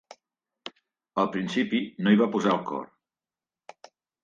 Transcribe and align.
Al 1.23 1.29
principi, 1.35 1.83
no 2.07 2.15
hi 2.15 2.19
va 2.23 2.29
posar 2.39 2.57
el 2.57 2.65
cor. 2.73 2.91